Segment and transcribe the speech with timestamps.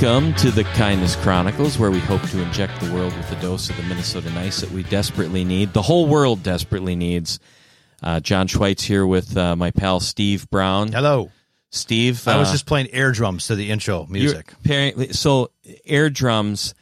[0.00, 3.68] Welcome to the Kindness Chronicles, where we hope to inject the world with a dose
[3.68, 5.72] of the Minnesota nice that we desperately need.
[5.72, 7.40] The whole world desperately needs.
[8.00, 10.92] Uh, John Schweitz here with uh, my pal Steve Brown.
[10.92, 11.32] Hello.
[11.70, 14.52] Steve, I was uh, just playing air drums to the intro music.
[14.64, 15.50] apparently so
[15.84, 16.76] air drums.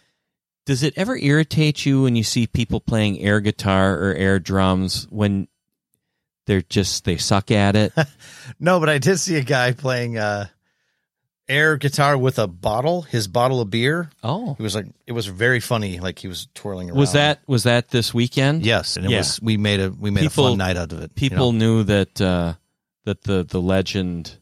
[0.67, 5.07] Does it ever irritate you when you see people playing air guitar or air drums
[5.09, 5.49] when
[6.45, 7.95] they're just they suck at it?
[8.61, 10.47] No, but I did see a guy playing uh,
[11.49, 14.11] air guitar with a bottle, his bottle of beer.
[14.25, 16.01] oh, It was like it was very funny.
[16.01, 16.99] Like he was twirling around.
[16.99, 18.65] was that was that this weekend?
[18.67, 19.19] Yes, and it Yeah.
[19.19, 19.41] was.
[19.41, 21.11] We made a we made People- a fun night out of it.
[21.15, 21.59] you people know?
[21.59, 22.55] knew that uh,
[23.05, 24.39] that the the legend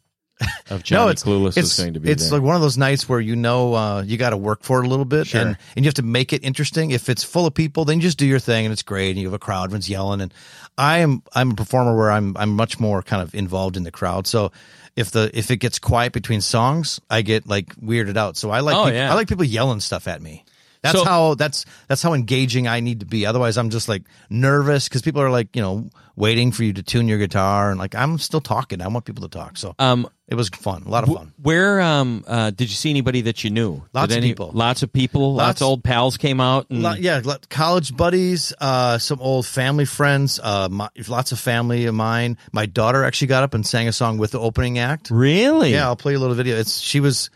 [0.71, 2.39] of Johnny it's Clueless it's was going to be it's there.
[2.39, 4.87] like one of those nights where you know uh, you got to work for it
[4.87, 5.41] a little bit, Sure.
[5.43, 6.91] and and you have to make it interesting.
[6.91, 9.19] If it's full of people, then you just do your thing, and it's great, and
[9.19, 10.21] you have a crowd, everyone's yelling.
[10.23, 10.33] And
[10.79, 13.93] I am I'm a performer where I'm I'm much more kind of involved in the
[13.93, 14.27] crowd.
[14.27, 14.51] So
[14.97, 18.37] if the if it gets quiet between songs, I get like weirded out.
[18.37, 19.11] So I like Oh, yeah.
[19.11, 20.45] I like people yelling stuff at me.
[20.85, 23.25] That's So- how that's that's how engaging I need to be.
[23.25, 26.83] Otherwise, I'm just like nervous because people are like you know waiting for you to
[26.83, 28.83] tune your guitar, and like I'm still talking.
[28.83, 29.57] I want people to talk.
[29.57, 31.33] So um, it was fun, a lot of fun.
[31.43, 33.83] where um uh, did you see anybody that you knew?
[33.95, 34.51] Lots Did of people.
[34.53, 35.33] Lots of people.
[35.37, 36.67] Lots, Lots- of old pals came out.
[36.69, 41.39] And, Lot- yeah, lot- college buddies, uh, some old family friends, uh, my, lots of
[41.41, 42.37] family of mine.
[42.53, 45.11] My daughter actually got up and sang a song with the opening act.
[45.11, 45.73] Really?
[45.73, 46.57] Yeah, I'll play a little video.
[46.59, 47.31] It's she was.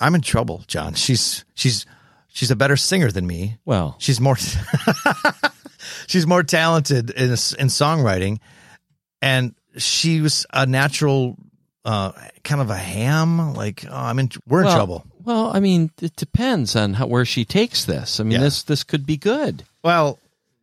[0.00, 0.94] I'm in trouble, John.
[0.94, 1.84] She's she's
[2.32, 3.58] she's a better singer than me.
[3.64, 4.36] Well, She's more
[6.06, 7.36] she's more talented in in
[7.68, 8.38] songwriting,
[9.22, 11.36] and she was a natural,
[11.84, 12.12] uh,
[12.44, 13.54] kind of a ham.
[13.54, 15.04] Like oh, I'm in, we're in trouble.
[15.24, 18.18] Well, I mean, it depends on how, where she takes this.
[18.20, 18.38] I mean, Yeah.
[18.40, 19.64] this this could be good.
[19.82, 20.18] Well,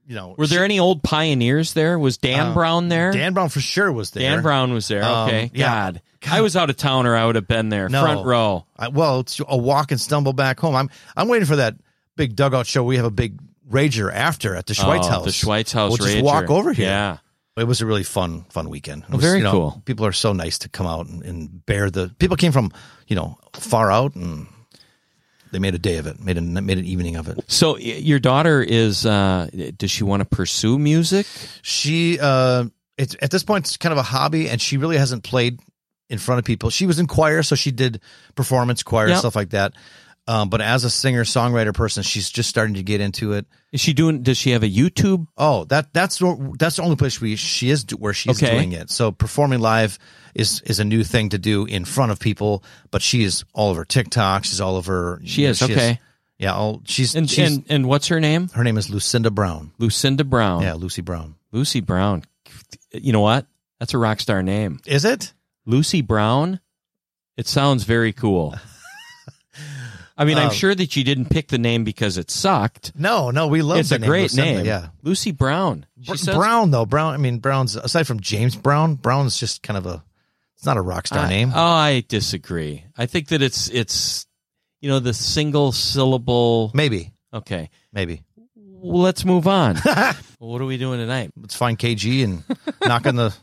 [0.07, 1.97] you know, Were there any old pioneers there?
[1.97, 3.11] Was Dan Uh, Brown there?
[3.11, 4.21] Dan Brown for sure was there.
[4.29, 5.03] Dan Brown was there.
[5.03, 5.51] Um, Okay.
[5.53, 5.67] yeah.
[5.91, 6.01] God.
[6.29, 7.89] I was out of town or I would have been there.
[7.89, 8.01] No.
[8.01, 8.65] Front row.
[8.77, 10.75] I, well, it's a walk and stumble back home.
[10.75, 11.75] I'm I'm waiting for that
[12.15, 12.83] big dugout show.
[12.83, 15.25] We have a big rager after at the Schweitz Oh, house.
[15.25, 15.89] The Schweitz house.
[15.91, 16.23] We'll just Rager.
[16.23, 16.85] walk over here.
[16.87, 17.17] Yeah.
[17.57, 19.03] It was a really fun fun weekend.
[19.03, 19.81] It Oh, was, very you know, cool.
[19.85, 22.13] People are so nice to come out and, and bear the.
[22.19, 22.71] People came from
[23.07, 24.47] you know far out and
[25.53, 26.19] they made a day of it.
[26.19, 27.39] Made a made an evening of it.
[27.47, 29.05] So your daughter is.
[29.05, 29.47] Uh,
[29.77, 31.25] does she want to pursue music?
[31.61, 32.65] She uh,
[32.97, 35.61] it's at this point it's kind of a hobby, and she really hasn't played
[36.09, 36.69] in front of people.
[36.69, 38.01] She was in choir, so she did
[38.35, 39.19] performance choir Yep.
[39.19, 39.73] stuff like that.
[40.27, 43.45] Um, but as a singer songwriter person, she's just starting to get into it.
[43.71, 44.23] Is she doing?
[44.23, 45.27] Does she have a YouTube?
[45.37, 48.51] Oh, that that's the- that's the only place we she is where she's Okay.
[48.55, 48.89] doing it.
[48.89, 49.99] So performing live
[50.33, 52.63] is is a new thing to do in front of people.
[52.89, 54.45] But she is all over TikTok.
[54.45, 55.21] She's all over.
[55.25, 55.99] She is okay.
[56.39, 58.49] yeah, all she's And she's and and what's her name?
[58.55, 59.73] her name is Lucinda Brown.
[59.77, 60.63] Lucinda Brown.
[60.63, 61.35] Yeah, Lucy Brown.
[61.51, 62.23] Lucy Brown.
[62.91, 63.45] You know what?
[63.79, 64.79] That's a rock star name.
[64.87, 65.33] Is it?
[65.65, 66.59] Lucy Brown.
[67.37, 68.55] It sounds very cool.
[70.17, 72.93] I mean, I'm Um, sure that you didn't pick the name because it sucked.
[72.95, 74.65] No, no, we love it's a great Lucinda, name.
[74.65, 75.85] Yeah, Lucy Brown.
[75.97, 76.85] Br- says- Brown though.
[76.85, 77.13] Brown.
[77.13, 78.95] I mean, Brown's aside from James Brown.
[78.95, 80.03] Brown's just kind of a.
[80.55, 81.51] It's not a rock star I- name.
[81.53, 82.85] Oh, I disagree.
[82.97, 84.25] I think that it's it's
[84.79, 86.71] you know the single syllable.
[86.73, 88.23] maybe, Okay, maybe.
[88.55, 89.77] well, let's move on.
[89.85, 91.31] well, what are we doing tonight?
[91.35, 92.43] Let's find KG and
[92.85, 93.35] knock on the.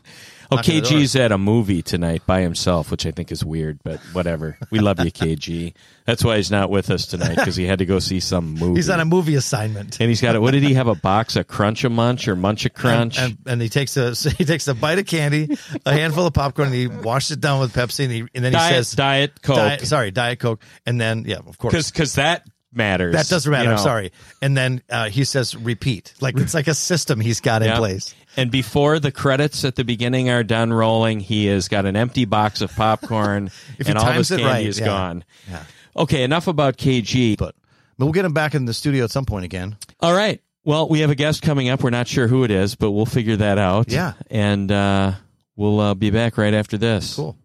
[0.53, 0.91] Oh, knock on the door.
[0.99, 4.57] KG's at a movie tonight by himself, which I think is weird, but whatever.
[4.71, 5.73] We love you, KG.
[6.05, 8.75] That's why he's not with us tonight because he had to go see some movie.
[8.79, 9.99] He's on a movie assignment.
[9.99, 10.39] and he's got it.
[10.39, 10.87] What did he have?
[10.87, 13.17] A box of Crunch a Munch or Munch a Crunch?
[13.17, 16.33] And, and, and he takes a he takes a bite of candy, a handful of
[16.33, 18.91] popcorn, and he washes it down with Pepsi, and, he, and then he diet, says,
[18.91, 19.55] Diet Coke.
[19.55, 23.13] Diet- "Sorry, Diet Coke," and then yeah, of course, because that matters.
[23.13, 23.69] that doesn't matter.
[23.69, 24.11] you I'm sorry.
[24.41, 28.13] And then uh, he says, "Repeat," like it's like a system he's got in place.
[28.35, 32.25] And before the credits at the beginning are done rolling, he has got an empty
[32.25, 33.51] box of popcorn,
[33.85, 34.85] and all of his times it candy right, is yeah.
[34.85, 35.23] gone.
[35.49, 35.63] Yeah.
[35.95, 37.37] Okay, enough about KG.
[37.37, 37.55] But
[37.97, 39.77] but we'll get him back in the studio at some point again.
[39.99, 40.41] All right.
[40.65, 41.83] Well, we have a guest coming up.
[41.83, 43.91] We're not sure who it is, but we'll figure that out.
[43.91, 44.13] Yeah.
[44.31, 45.13] And uh,
[45.55, 47.15] we'll uh, be back right after this.
[47.15, 47.37] Cool.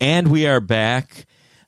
[0.00, 1.26] And we are back.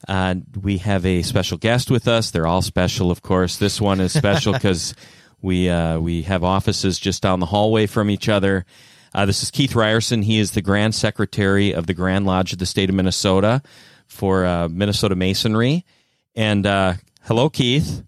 [0.09, 2.31] Uh, we have a special guest with us.
[2.31, 3.59] They're all special, of course.
[3.59, 4.95] This one is special because
[5.43, 8.65] we uh, we have offices just down the hallway from each other.
[9.15, 10.25] Uh, this is Keith Reierson.
[10.25, 13.63] He is the Grand Secretary of the Grand Lodge of the State of Minnesota
[14.07, 15.85] for uh, Minnesota Masonry.
[16.35, 18.03] And uh, hello, Keith.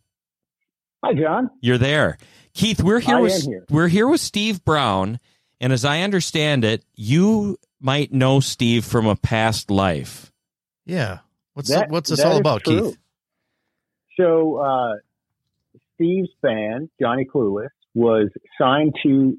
[1.05, 1.50] Hi, John.
[1.61, 2.19] You're there,
[2.55, 2.82] Keith.
[2.82, 3.64] We're here I with am here.
[3.70, 5.19] we're here with Steve Brown,
[5.61, 10.31] and as I understand it, you might know Steve from a past life.
[10.85, 11.19] Yeah.
[11.55, 12.62] What's That- what's this all about.
[12.64, 12.97] Keith?
[14.17, 14.94] So, uh,
[15.94, 19.37] Steve's band, Johnny Clueless, was signed to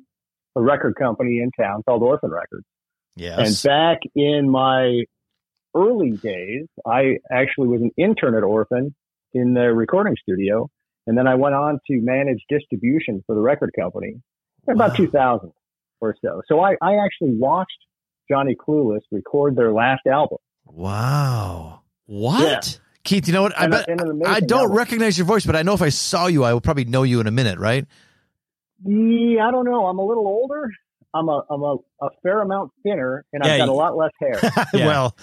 [0.55, 2.65] a record company in town called Orphan Records.
[3.15, 3.63] Yes.
[3.63, 5.03] And back in my
[5.75, 8.93] early days, I actually was an intern at Orphan
[9.33, 10.69] in the recording studio.
[11.07, 14.21] And then I went on to manage distribution for the record company
[14.67, 14.95] about Wow.
[14.95, 15.51] 2000
[15.99, 16.41] or so.
[16.47, 17.71] So I, I actually watched
[18.29, 20.37] Johnny Clueless record their last album.
[20.65, 21.80] Wow.
[22.11, 22.79] What?
[23.03, 23.57] Keith, you know what?
[23.57, 24.77] I And bet and I don't album.
[24.77, 27.21] recognize your voice, but I know if I saw you, I would probably know you
[27.21, 27.85] in a minute, right?
[28.85, 29.85] Yeah, I don't know.
[29.85, 30.69] I'm a little older.
[31.13, 34.11] I'm a I'm a, a fair amount thinner, and Yeah, I've got a lot less
[34.19, 34.39] hair.
[34.73, 34.87] Yeah.
[34.87, 35.17] well,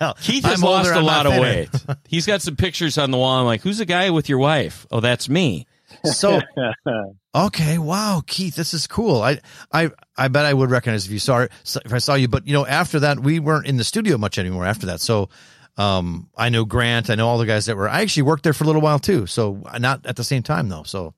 [0.00, 1.68] well, Keith has I'm lost older, a I'm lot of weight.
[2.08, 3.40] He's got some pictures on the wall.
[3.40, 4.86] I'm like, who's the guy with your wife?
[4.90, 5.66] Oh, that's me.
[6.04, 6.40] So
[7.34, 9.22] okay, wow, Keith, this is cool.
[9.22, 9.40] I
[9.72, 11.52] I I bet I would recognize if you saw it
[11.84, 14.38] if I saw you, but you know, after that, we weren't in the studio much
[14.38, 14.64] anymore.
[14.66, 15.28] After that, so
[15.76, 17.88] um, I know Grant, I know all the guys that were.
[17.88, 20.68] I actually worked there for a little while too, so not at the same time
[20.68, 20.84] though.
[20.84, 21.14] So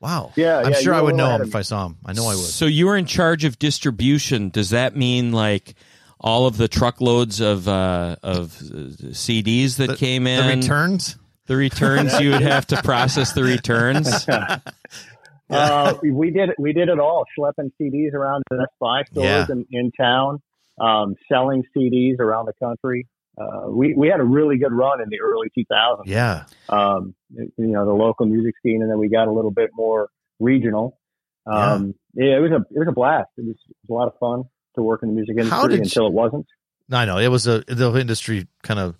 [0.00, 1.96] wow, Yeah, I'm yeah, sure I would know him if I saw him.
[2.06, 2.44] I know I would.
[2.44, 4.48] So you were in charge of distribution.
[4.50, 5.74] Does that mean like
[6.20, 10.46] all of the truckloads of uh, of uh, CDs that The- came in?
[10.46, 11.16] The returns.
[11.46, 12.20] The returns.
[12.20, 14.28] you would have to process the returns.
[15.50, 19.46] uh, we did we did it all, schlepping CDs around the Best Buy stores Yeah.
[19.50, 20.42] in, in town,
[20.80, 23.06] um, selling CDs around the country.
[23.38, 26.02] Uh, we we had a really good run in the early 2000s.
[26.06, 29.70] Yeah, Um, you know, the local music scene, and then we got a little bit
[29.74, 30.08] more
[30.40, 30.98] regional.
[31.46, 32.36] Um, yeah.
[32.36, 33.28] it was a it was a blast.
[33.36, 34.44] It was, it was a lot of fun
[34.74, 36.46] to work in the music industry until it wasn't.
[36.90, 38.96] I know it was a the industry kind of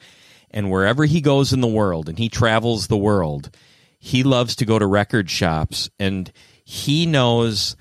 [0.50, 3.56] And wherever he goes in the world, and he travels the world,
[4.00, 6.32] he loves to go to record shops, and
[6.64, 7.76] he knows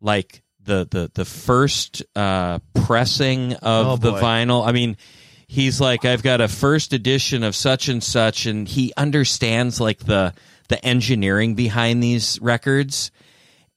[0.00, 4.20] like the the the first uh, pressing of Oh, the boy.
[4.20, 4.66] vinyl.
[4.66, 4.96] I mean.
[5.48, 9.98] He's like, I've got a first edition of such and such, and he understands like
[9.98, 10.32] the
[10.68, 13.10] the engineering behind these records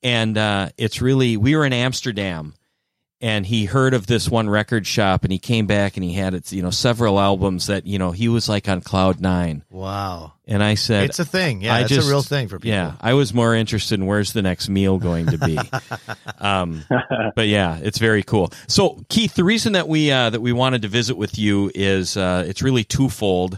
[0.01, 2.53] and uh, it's really we were in Amsterdam,
[3.25, 6.35] and he heard of this one record shop, and he came back and he had
[6.35, 10.33] it, you know, several albums that you know he was like on cloud nine, Wow.
[10.47, 11.61] and I said, It's a thing.
[11.61, 12.69] Yeah, I it's just- a real thing for people.
[12.75, 15.57] yeah, I was more interested in where's the next meal going to be.
[16.39, 16.83] um,
[17.35, 18.51] but yeah, it's very cool.
[18.67, 22.17] So Keith, the reason that we uh, that we wanted to visit with you is
[22.17, 23.57] uh, it's really twofold.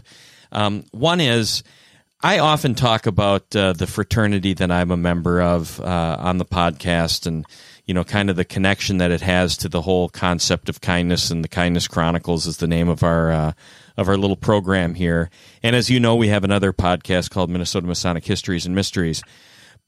[0.50, 1.62] Um, one is
[2.22, 6.46] I often talk about uh, the fraternity that I'm a member of uh, on the
[6.46, 7.44] podcast, and
[7.88, 11.30] you know, kind of the connection that it has to the whole concept of kindness.
[11.30, 13.52] And the Kindness Chronicles is the name of our uh,
[13.96, 15.30] of our little program here.
[15.62, 19.22] And as you know, we have another podcast called Minnesota Masonic Histories and Mysteries.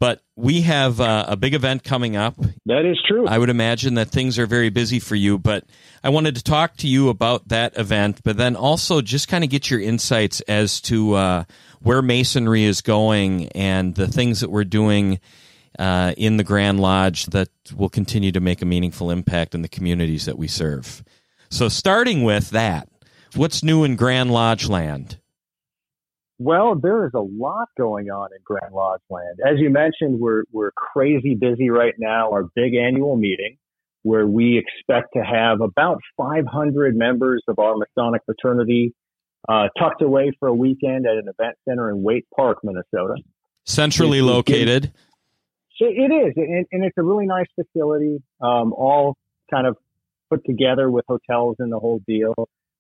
[0.01, 3.27] But we have uh, a big event coming up That is true.
[3.27, 5.65] I would imagine that things are very busy for you, but
[6.03, 9.51] I wanted to talk to you about that event, but then also just kind of
[9.51, 11.45] get your insights as to uh,
[11.81, 15.21] where Masonry is going and the things that we're doing
[15.81, 19.69] uh, in the Grand Lodge that will continue to make a meaningful impact in the
[19.69, 21.03] communities that we serve.
[21.49, 22.89] So, starting with that,
[23.35, 25.19] what's new in Grand Lodge land?
[26.39, 29.39] Well, there is a lot going on in Grand Lodge Land.
[29.45, 32.31] As you mentioned, we're we're crazy busy right now.
[32.31, 33.57] Our big annual meeting,
[34.03, 38.95] where we expect to have about 500 members of our Masonic fraternity
[39.49, 43.17] uh, tucked away for a weekend at an event center in Waite Park, Minnesota.
[43.65, 44.93] Centrally located.
[45.81, 49.17] It is, and, and it's a really nice facility, um, all
[49.51, 49.77] kind of
[50.29, 52.35] put together with hotels and the whole deal.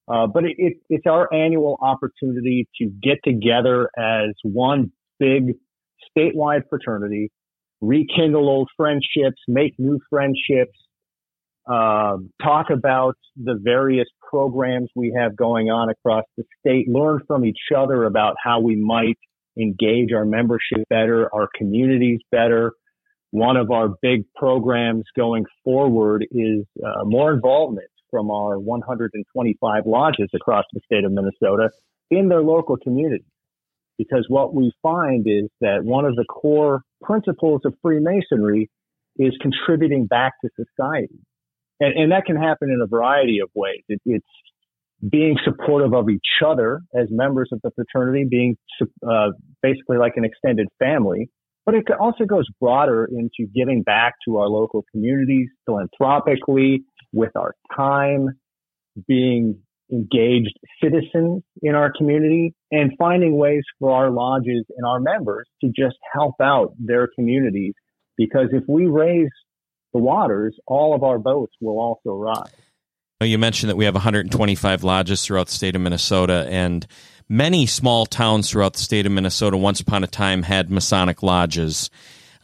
[0.06, 5.54] Uh, but it, it, it's our annual opportunity to get together as one big
[6.16, 7.30] statewide fraternity,
[7.80, 10.76] rekindle old friendships, make new friendships,
[11.66, 17.44] um, talk about the various programs we have going on across the state, learn from
[17.44, 19.18] each other about how we might
[19.58, 22.72] engage our membership better, our communities better.
[23.30, 30.28] One of our big programs going forward is uh, more involvement from our 125 lodges
[30.34, 31.70] across the state of Minnesota
[32.10, 33.24] in their local community.
[33.98, 38.68] Because what we find is that one of the core principles of Freemasonry
[39.16, 41.20] is contributing back to society.
[41.78, 43.82] And, and that can happen in a variety of ways.
[43.88, 44.26] It, it's
[45.08, 48.56] being supportive of each other as members of the fraternity, being
[49.06, 49.28] uh,
[49.62, 51.28] basically like an extended family.
[51.70, 57.54] But it also goes broader into giving back to our local communities philanthropically with our
[57.76, 58.30] time,
[59.06, 59.60] being
[59.92, 65.68] engaged citizens in our community and finding ways for our lodges and our members to
[65.68, 67.74] just help out their communities.
[68.16, 69.30] Because if we raise
[69.92, 72.50] the waters, all of our boats will also rise.
[73.22, 76.84] You mentioned that we have 125 lodges throughout the state of Minnesota, and
[77.30, 81.88] many small towns throughout the state of Minnesota once upon a time had Masonic lodges.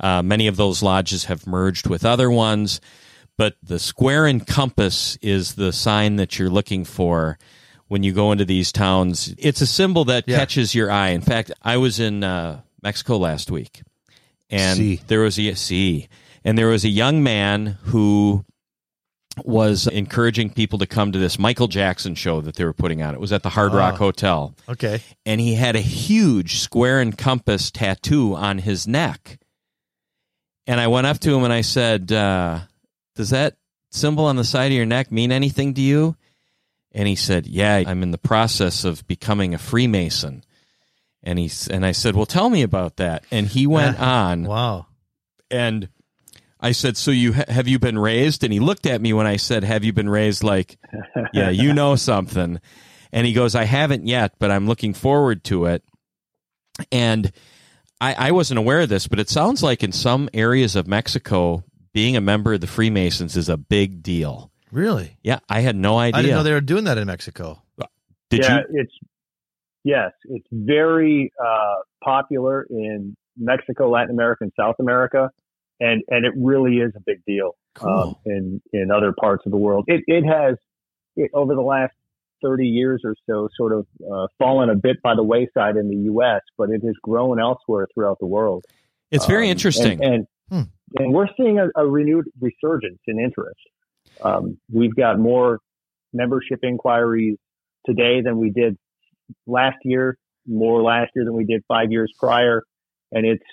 [0.01, 2.81] Uh, many of those lodges have merged with other ones,
[3.37, 7.39] but the square and compass is the sign that you're looking for
[7.89, 9.35] when you go into these towns.
[9.37, 10.39] It's a symbol that yeah.
[10.39, 11.09] catches your eye.
[11.09, 13.83] In fact, I was in uh, Mexico last week,
[14.49, 15.01] and see.
[15.09, 16.09] there was a see
[16.47, 18.45] and there was a young man who
[19.45, 23.15] was encouraging people to come to this Michael Jackson show that they were putting on.
[23.15, 24.55] It was at the Hard Rock oh, Hotel.
[24.69, 25.03] Okay.
[25.25, 29.39] And he had a huge square and compass tattoo on his neck.
[30.67, 32.61] And I went up to him and I said, uh,
[33.15, 33.57] Does that
[33.91, 36.17] symbol on the side of your neck mean anything to you?
[36.93, 40.45] And he said, Yeah, I'm in the process of becoming a Freemason.
[41.23, 43.25] And he and I said, Well, tell me about that.
[43.31, 44.45] And he went on.
[44.45, 44.87] Wow.
[45.51, 45.89] And
[46.61, 49.37] I said, "So you have you been raised?" And he looked at me when I
[49.37, 50.79] said, "Have you been raised?" Like,
[51.33, 52.61] yeah, you know something.
[53.13, 55.83] And he goes, "I haven't yet, but I'm looking forward to it."
[56.91, 57.33] And
[58.01, 61.65] I, I wasn't aware of this, but it sounds like in some areas of Mexico,
[61.93, 64.51] being a member of the Freemasons is a big deal.
[64.71, 65.17] Really?
[65.23, 66.19] Yeah, I had no idea.
[66.19, 67.63] I didn't know they were doing that in Mexico.
[68.29, 68.81] Did yeah, you?
[68.81, 68.93] It's
[69.85, 75.31] yes, it's very uh, popular in Mexico, Latin America, and South America
[75.81, 77.89] and and it really is a big deal cool.
[77.89, 79.85] um, in in other parts of the world.
[79.89, 80.57] It it has
[81.17, 81.95] it, over the last
[82.43, 85.97] 30 years or so sort of uh, fallen a bit by the wayside in the
[86.05, 88.65] U.S., but it has grown elsewhere throughout the world.
[89.11, 91.03] It's very um, interesting, and and, hmm.
[91.03, 93.61] and, we're seeing a, a, renewed resurgence in interest.
[94.21, 95.61] Um, we've got more
[96.13, 97.39] membership inquiries
[97.87, 98.77] today than we did
[99.47, 102.65] last year, more last year than we did five years prior
[103.13, 103.45] and it's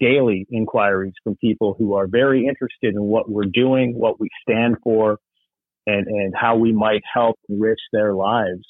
[0.00, 4.76] daily inquiries from people who are very interested in what we're doing, what we stand
[4.82, 5.18] for,
[5.86, 8.64] and, and how we might help enrich their lives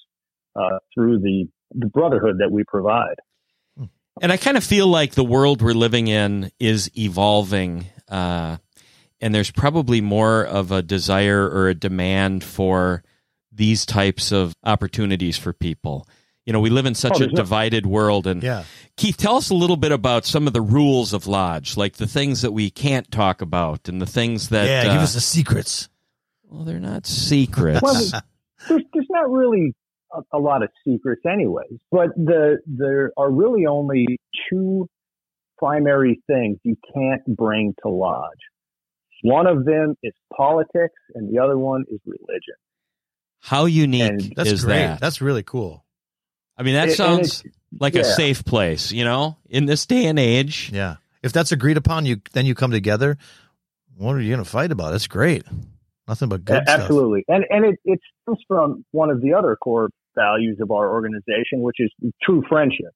[0.57, 3.17] uh, through the, the brotherhood that we provide.
[4.21, 8.59] And I kind of feel like the world we're living in is evolving, uh,
[9.21, 13.03] and there's probably more of a desire or a demand for
[13.51, 16.07] these types of opportunities for people.
[16.47, 18.27] You know, we live in such oh, a divided world.
[18.27, 18.65] And yeah.
[18.97, 22.07] Keith, tell us a little bit about some of the rules of Lodge, like the
[22.07, 24.67] things that we can't talk about and the things that.
[24.67, 25.89] Yeah, uh, give us the secrets.
[26.45, 27.81] Well, they're not secrets.
[27.83, 27.95] well,
[28.69, 29.75] there's, there's not really
[30.13, 31.79] a, a, lot of secrets, anyways.
[31.91, 34.07] But the there are really only
[34.51, 34.89] two
[35.59, 38.31] primary things you can't bring to Lodge.
[39.23, 42.55] One of them is politics, and the other one is religion.
[43.41, 44.79] How unique and that's is great.
[44.79, 45.01] that?
[45.01, 45.84] That's really cool.
[46.57, 47.43] I mean, that sounds
[47.79, 48.03] like yeah.
[48.03, 50.71] a safe place, you know, in this day and age.
[50.73, 50.97] Yeah.
[51.23, 53.17] If that's agreed upon, you then you come together.
[53.97, 54.91] What are you going to fight about?
[54.91, 55.45] That's great.
[56.07, 57.23] Nothing but good Absolutely.
[57.23, 57.37] Stuff.
[57.37, 61.61] And and it, it comes from one of the other core values of our organization,
[61.61, 61.91] which is
[62.23, 62.93] true friendship.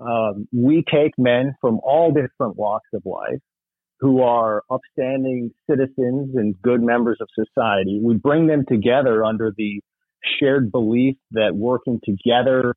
[0.00, 3.40] Um, we take men from all different walks of life
[4.00, 8.00] who are upstanding citizens and good members of society.
[8.02, 9.80] We bring them together under the
[10.40, 12.74] shared belief that working together,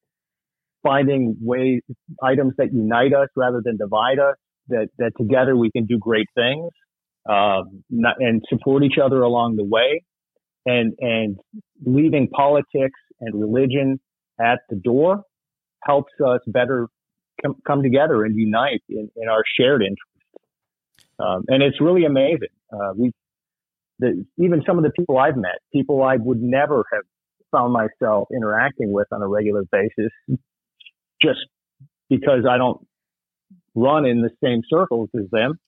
[0.83, 1.81] finding ways,
[2.23, 4.35] items that unite us rather than divide us,
[4.69, 6.69] that, that together we can do great things,
[7.29, 10.03] um, not, and support each other along the way
[10.67, 11.39] and, and
[11.85, 13.99] leaving politics and religion
[14.39, 15.23] at the door
[15.83, 16.87] helps us better
[17.43, 20.03] com- come together and unite in, in our shared interests.
[21.19, 22.49] Um, and it's really amazing.
[22.71, 23.11] Uh, we,
[23.99, 27.03] the, even some of the people I've met, people I would never have
[27.51, 30.11] found myself interacting with on a regular basis
[31.21, 31.39] just
[32.09, 32.85] because I don't
[33.75, 35.59] run in the same circles as them,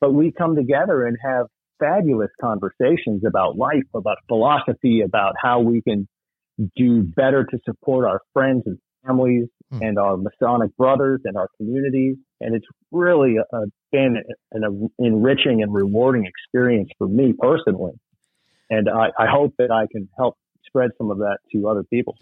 [0.00, 1.46] but we come together and have
[1.78, 6.08] fabulous conversations about life, about philosophy, about how we can
[6.76, 9.82] do better to support our friends and families Hmm.
[9.82, 12.16] and our Masonic brothers and our communities.
[12.40, 14.16] And it's really uh been
[14.52, 17.92] an enriching and rewarding experience for me personally.
[18.70, 20.36] And I, I hope that I can help
[20.72, 22.16] spread some of that to other people.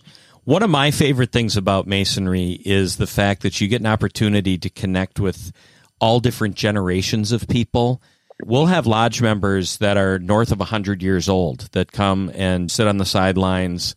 [0.44, 4.58] One of my favorite things about Masonry is the fact that you get an opportunity
[4.58, 5.52] to connect with
[6.00, 8.02] all different generations of people.
[8.42, 12.88] We'll have lodge members that are north of 100 years old that come and sit
[12.88, 13.94] on the sidelines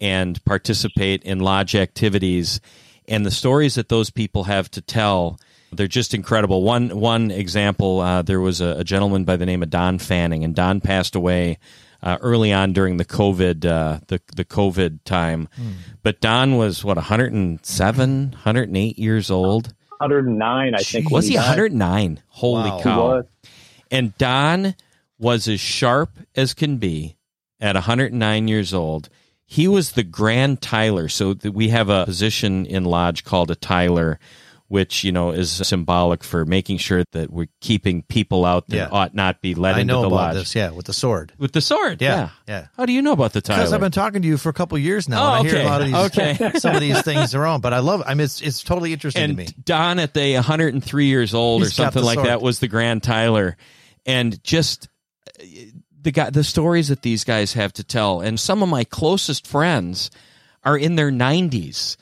[0.00, 2.60] and participate in lodge activities.
[3.08, 5.38] And the stories that those people have to tell,
[5.72, 6.62] they're just incredible.
[6.62, 10.44] One one example, uh, there was a, a gentleman by the name of Don Fanning,
[10.44, 11.58] and Don passed away
[12.02, 15.48] uh, early on during the COVID uh, the the COVID time.
[16.02, 19.74] But Don was what 107, 108 years old.
[19.98, 21.10] 109, I think.
[21.10, 22.22] Was he 109?
[22.28, 22.76] Holy Wow.
[22.78, 23.00] He cow!
[23.08, 23.24] was.
[23.90, 24.74] And Don
[25.18, 27.16] was as sharp as can be
[27.60, 29.10] at 109 years old.
[29.44, 31.08] He was the Grand Tyler.
[31.08, 34.18] So th- we have a position in Lodge called a Tyler,
[34.70, 38.88] which, you know, is symbolic for making sure that we're keeping people out that Yeah.
[38.92, 40.34] ought not be let I into know the about lodge.
[40.36, 40.54] this.
[40.54, 41.32] Yeah, with the sword.
[41.38, 42.28] With the sword, Yeah, yeah.
[42.46, 42.66] yeah.
[42.76, 43.58] How do you know about the Tyler?
[43.62, 45.22] Because I've been talking to you for a couple of years now.
[45.22, 46.52] Oh, and I hear a lot of these, Okay.
[46.60, 48.04] some of these things are on, but I love.
[48.06, 49.48] I mean, it's it's totally interesting to me.
[49.64, 52.28] Don at the 103 years old He's or something like sword.
[52.28, 53.56] that was the Grand Tyler,
[54.06, 54.88] and just
[55.40, 55.44] uh,
[56.00, 59.48] the guy, the stories that these guys have to tell, and some of my closest
[59.48, 60.12] friends
[60.62, 61.96] are in their 90s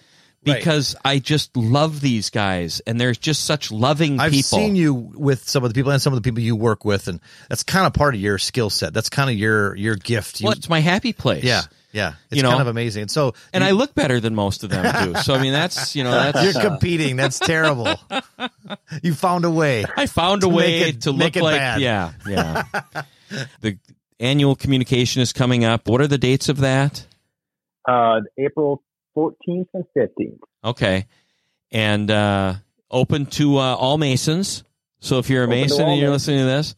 [0.46, 0.56] Right.
[0.58, 4.58] because I just love these guys, and they're just such loving I've people.
[4.58, 7.08] seen you with some of the people and some of the people you work with,
[7.08, 8.94] and that's kind of part of your skill set.
[8.94, 10.40] That's kind of your your gift.
[10.40, 11.42] You, well, it's my happy place.
[11.44, 12.14] yeah, yeah.
[12.30, 13.02] It's You know, kind of amazing.
[13.02, 15.20] And so, and you, I look better than most of them do.
[15.20, 17.16] So I mean, that's you know, that's you're competing.
[17.16, 17.94] That's terrible.
[19.02, 19.84] you found a way.
[19.96, 21.80] I found a way it- to make look it like bad.
[21.80, 22.62] yeah, yeah.
[23.60, 23.76] the
[24.20, 25.88] annual communication is coming up.
[25.88, 27.04] What are the dates of that?
[27.86, 28.82] Uh, April
[29.18, 30.38] 14th and 15th.
[30.64, 31.06] Okay,
[31.72, 32.54] and uh,
[32.90, 34.62] open to uh, all Masons.
[35.00, 36.28] So if you're a Open Mason and you're Masons.
[36.28, 36.74] listening to this,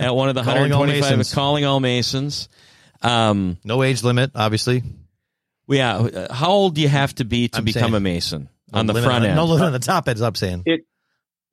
[0.00, 1.34] at one of the Calling all 125, Masons.
[1.34, 2.48] calling all Masons.
[3.02, 4.82] Um, No age limit, obviously.
[5.68, 5.96] yeah.
[5.96, 8.86] uh, How old do you have to be to I'm become a Mason No on
[8.86, 9.36] the limit front end?
[9.36, 10.20] No limit on the top end.
[10.20, 10.62] I'm saying.
[10.66, 10.82] It,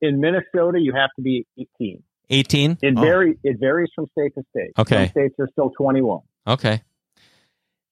[0.00, 2.02] In Minnesota, you have to be 18.
[2.30, 2.78] 18.
[2.82, 3.00] It Oh.
[3.00, 3.36] varies.
[3.44, 4.72] It varies from state to state.
[4.78, 5.04] Okay.
[5.06, 6.20] Some states are still 21.
[6.46, 6.82] Okay.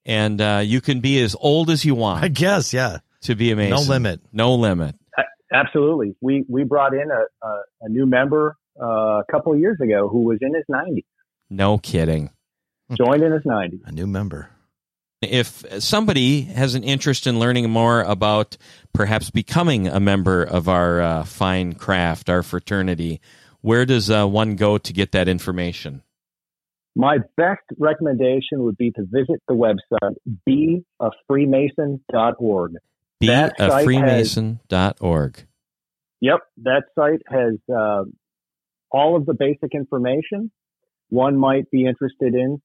[0.04, 2.24] And uh, you can be as old as you want.
[2.24, 2.72] I guess.
[2.72, 2.98] Yeah.
[3.22, 3.70] to be a Mason.
[3.70, 4.20] No limit.
[4.32, 4.96] No limit.
[5.52, 6.16] Absolutely.
[6.20, 10.08] We we brought in a a, a new member uh, a couple of years ago
[10.08, 11.04] who was in his 90s.
[11.50, 12.30] No kidding.
[12.96, 13.80] Joined in his 90s.
[13.86, 14.48] A new member.
[15.20, 18.56] If somebody has an interest in learning more about
[18.92, 23.20] perhaps becoming a member of our uh, fine craft, our fraternity,
[23.60, 26.02] where does uh, one go to get that information?
[26.94, 30.14] My best recommendation would be to visit the website
[30.48, 32.72] beafreemason.org.
[33.20, 35.46] Be That a site freemason.org.
[36.20, 38.04] Yep, that site has uh,
[38.90, 40.52] all of the basic information
[41.08, 42.62] one might be interested in,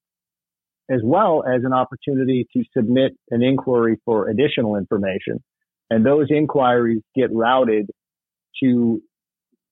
[0.89, 5.43] as well as an opportunity to submit an inquiry for additional information.
[5.89, 7.89] And those inquiries get routed
[8.63, 9.01] to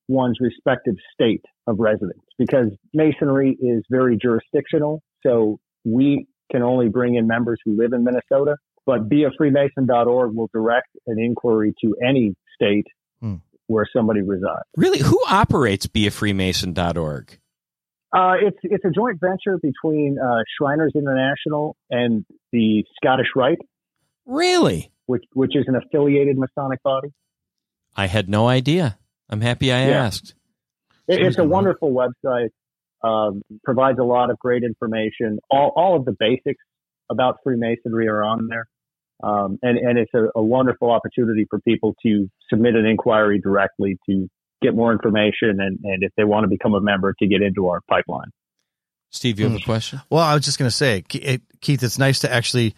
[0.09, 5.01] one's respective state of residents because masonry is very jurisdictional.
[5.25, 10.89] So we can only bring in members who live in Minnesota, but beafreemason.org will direct
[11.07, 12.85] an inquiry to any state
[13.21, 13.35] Hmm.
[13.67, 14.63] where somebody resides.
[14.77, 17.39] Really, who operates beafreemason.org?
[18.13, 23.59] Uh, it's it's a joint venture between uh, Shriners International and the Scottish Rite,
[24.25, 24.91] Really?
[25.05, 27.09] which which is an affiliated Masonic body.
[27.95, 28.97] I had no idea.
[29.29, 30.05] I'm happy I Yeah.
[30.05, 30.35] asked.
[31.07, 32.49] It, it's a good, wonderful website.
[33.03, 35.39] Um, provides a lot of great information.
[35.51, 36.63] All all of the basics
[37.11, 38.67] about Freemasonry are on there,
[39.23, 43.97] um, and and it's a, a wonderful opportunity for people to submit an inquiry directly
[44.09, 44.27] to
[44.61, 47.67] get more information, and and if they want to become a member, to get into
[47.67, 48.31] our pipeline.
[49.11, 49.65] Steve, you have a Hmm.
[49.65, 50.01] question?
[50.09, 52.75] Well, I was just going to say, Keith, it's nice to actually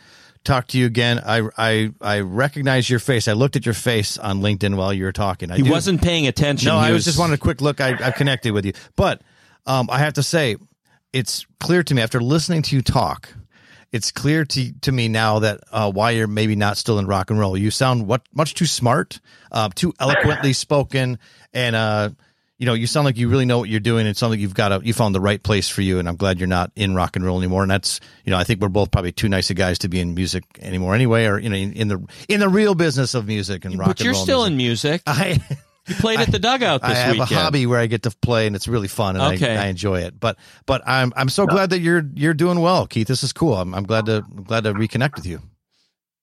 [0.47, 1.19] talk to you again.
[1.25, 3.27] I, I, I recognize your face.
[3.27, 5.51] I looked at your face on LinkedIn while you were talking.
[5.51, 6.67] I He do- wasn't paying attention.
[6.69, 7.79] No, He I was just wanted a quick look.
[7.81, 9.21] I, I connected with you, but
[9.65, 10.55] um, I have to say,
[11.13, 13.29] it's clear to me after listening to you talk.
[13.93, 17.29] It's clear to to me now that uh, why you're maybe not still in rock
[17.29, 17.57] and roll.
[17.57, 21.17] You sound what much too smart, uh, too eloquently spoken,
[21.53, 22.09] and uh,
[22.57, 24.07] you know you sound like you really know what you're doing.
[24.07, 26.15] It sounds like you've got a you found the right place for you, and I'm
[26.15, 27.61] glad you're not in rock and roll anymore.
[27.61, 29.99] And that's you know I think we're both probably too nice of guys to be
[29.99, 33.27] in music anymore anyway, or you know in, in the in the real business of
[33.27, 34.23] music and rock But and you're roll.
[34.23, 34.51] still music.
[34.51, 35.01] in music.
[35.07, 35.39] I
[35.87, 37.31] You played at the dugout this I have weekend.
[37.31, 39.55] a hobby where I get to play, and it's really fun, and Okay.
[39.55, 40.19] I, I enjoy it.
[40.19, 43.07] But but I'm I'm so glad that you're you're doing well, Keith.
[43.07, 43.53] This is cool.
[43.55, 45.41] I'm, I'm glad to I'm glad to reconnect with you.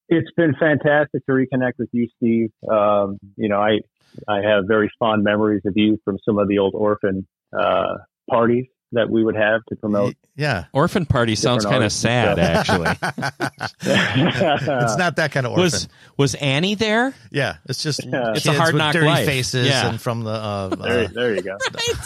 [0.07, 2.51] It's been fantastic to reconnect with you, Steve.
[2.69, 3.79] Um, you know, I
[4.27, 7.95] I have very fond memories of you from some of the old orphan uh,
[8.29, 10.15] parties that we would have to promote.
[10.35, 10.65] Yeah.
[10.73, 12.87] Orphan party sounds kind of sad, and actually.
[13.81, 15.63] it's not that kind of orphan.
[15.63, 17.13] Was was Annie there?
[17.31, 18.33] yeah, it's just Yeah.
[18.35, 19.25] It's a hard knock dirty life.
[19.25, 19.89] faces Yeah.
[19.89, 21.57] and from the uh, there, uh, there you go.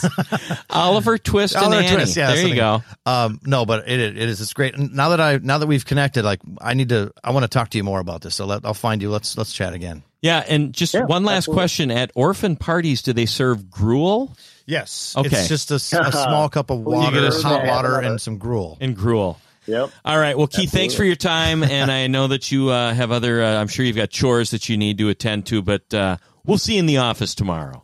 [0.70, 1.96] Oliver Twist and Oliver Annie.
[1.96, 2.84] Twist, yeah, there you go.
[3.06, 4.76] um no, but it it is it's great.
[4.76, 7.50] And now that I now that we've connected, like I need to I want to
[7.50, 8.36] talk to you more about this.
[8.36, 9.10] So let, I'll find you.
[9.10, 10.04] Let's let's chat again.
[10.22, 11.60] Yeah, and just Yeah, one last absolutely.
[11.62, 15.16] question: At orphan parties, do they serve gruel Yes.
[15.18, 15.28] Okay.
[15.36, 18.22] It's just a small cup of Well, you water, get a hot small- water, and
[18.22, 18.78] some gruel.
[18.80, 19.40] and gruel?
[19.66, 19.90] Yep.
[20.06, 20.38] All right.
[20.38, 23.44] Well, Keith, thanks for your time, and I know that you uh, have other.
[23.44, 26.58] Uh, I'm sure you've got chores that you need to attend to, but uh, we'll
[26.60, 27.84] see you in the office tomorrow.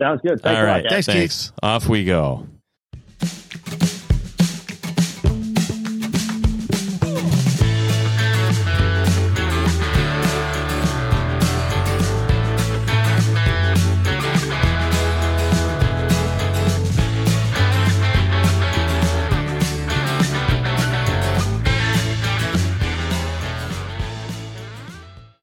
[0.00, 0.40] Sounds good.
[0.42, 0.84] Thanks All a lot, right.
[0.88, 1.06] guys.
[1.06, 1.52] Thanks, Keith.
[1.62, 2.46] Off we go.